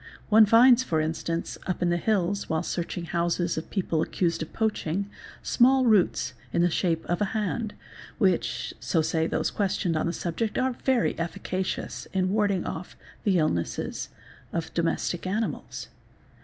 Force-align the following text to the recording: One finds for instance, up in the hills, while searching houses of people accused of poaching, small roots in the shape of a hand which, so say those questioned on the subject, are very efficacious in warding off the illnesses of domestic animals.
One 0.29 0.47
finds 0.47 0.81
for 0.81 0.99
instance, 0.99 1.59
up 1.67 1.83
in 1.83 1.91
the 1.91 1.97
hills, 1.97 2.49
while 2.49 2.63
searching 2.63 3.05
houses 3.05 3.55
of 3.55 3.69
people 3.69 4.01
accused 4.01 4.41
of 4.41 4.51
poaching, 4.51 5.07
small 5.43 5.85
roots 5.85 6.33
in 6.51 6.63
the 6.63 6.71
shape 6.71 7.05
of 7.05 7.21
a 7.21 7.25
hand 7.37 7.75
which, 8.17 8.73
so 8.79 9.03
say 9.03 9.27
those 9.27 9.51
questioned 9.51 9.95
on 9.95 10.07
the 10.07 10.11
subject, 10.13 10.57
are 10.57 10.73
very 10.73 11.13
efficacious 11.19 12.07
in 12.13 12.31
warding 12.31 12.65
off 12.65 12.95
the 13.25 13.37
illnesses 13.37 14.09
of 14.51 14.73
domestic 14.73 15.27
animals. 15.27 15.89